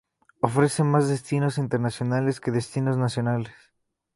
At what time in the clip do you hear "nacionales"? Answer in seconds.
2.97-3.53